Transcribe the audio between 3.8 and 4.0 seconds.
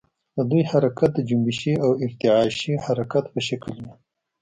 وي.